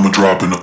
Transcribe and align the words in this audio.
I'ma 0.00 0.08
drop 0.12 0.42
in 0.42 0.48
the 0.48 0.59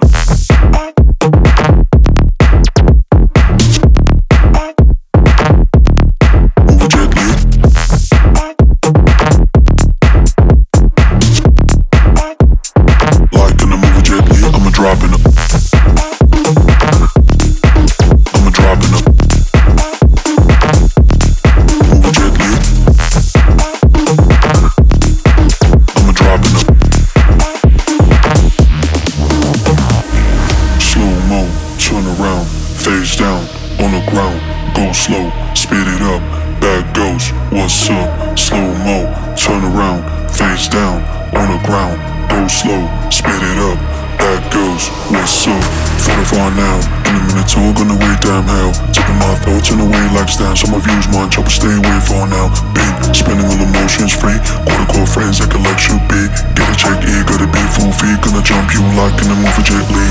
down. 50.38 50.56
So 50.56 50.70
my 50.70 50.80
views 50.80 51.10
munch, 51.10 51.38
I 51.38 51.42
would 51.42 51.52
stay 51.52 51.74
away 51.74 52.00
for 52.06 52.24
now. 52.30 52.54
Big, 52.74 52.94
spending 53.14 53.46
all 53.50 53.58
emotions 53.58 54.14
free. 54.14 54.38
Quarter 54.70 54.88
core 54.94 55.10
friends 55.10 55.42
that 55.42 55.50
can 55.50 55.66
let 55.66 55.78
you 55.90 55.98
be. 56.06 56.22
Get 56.54 56.70
a 56.70 56.76
check, 56.78 57.02
E, 57.02 57.14
gotta 57.26 57.50
be 57.50 57.62
full 57.74 57.92
fee. 57.98 58.14
Gonna 58.22 58.46
jump 58.46 58.70
you 58.74 58.82
like 58.94 59.18
in 59.18 59.28
the 59.34 59.38
movie 59.38 59.66
Jet 59.66 59.86
Li. 59.90 60.08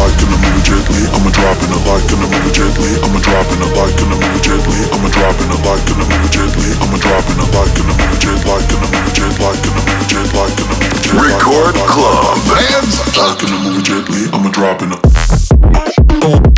Like 0.00 0.16
in 0.18 0.28
the 0.32 0.38
movie 0.40 0.64
Jet 0.64 0.86
Li, 0.90 1.02
I'ma 1.12 1.30
drop 1.30 1.60
in 1.60 1.70
a 1.70 1.78
like 1.86 2.08
in 2.08 2.18
the 2.18 2.28
movie 2.28 2.52
Jet 2.56 2.74
Li. 2.80 2.90
I'ma 3.04 3.20
drop 3.20 3.46
in 3.52 3.60
a 3.62 3.68
like 3.76 3.96
in 4.00 4.08
the 4.10 4.16
movie 4.18 4.42
Jet 4.42 4.64
Li. 4.64 4.80
I'ma 4.90 5.08
drop 5.12 5.36
in 5.38 5.48
a 5.52 5.56
like 5.62 5.86
in 5.86 5.96
the 6.00 6.06
movie 6.08 6.30
Jet 6.32 6.52
Li. 6.58 6.68
I'ma 6.80 6.98
drop 6.98 7.24
in 7.28 7.38
a 7.38 7.46
like 7.54 7.74
in 7.78 7.86
the 7.86 7.94
movie 7.94 8.18
Jet 8.24 8.40
like 8.48 8.68
in 8.72 8.78
the 8.80 8.88
movie 8.90 9.12
Jet 9.14 9.36
like 9.38 9.60
in 9.60 9.72
the 9.76 9.82
movie 9.84 10.06
Jet 10.08 10.28
like 10.34 10.56
in 10.56 10.66
the 10.66 10.76
movie 10.80 11.00
Jet. 11.04 11.20
Record 11.20 11.76
Club, 11.84 12.36
bands. 12.48 12.96
Like 13.12 13.40
in 13.44 13.50
the 13.52 13.60
movie 13.60 13.84
Jet 13.84 14.04
Li, 14.08 14.22
I'ma 14.32 14.48
drop 14.50 14.82
in 14.82 14.90
a. 14.96 16.53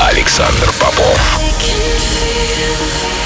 Александр 0.00 0.72
Попов. 0.78 1.38
I 1.38 1.52
can 1.58 1.98
feel 1.98 3.25